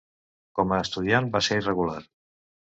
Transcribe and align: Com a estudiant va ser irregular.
Com 0.59 0.73
a 0.77 0.79
estudiant 0.85 1.29
va 1.37 1.43
ser 1.51 1.61
irregular. 1.63 2.01